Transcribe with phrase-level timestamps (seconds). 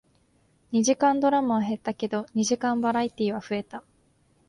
[0.71, 3.83] 二時間ドラマは減ったけど、二時間バラエティーは増えた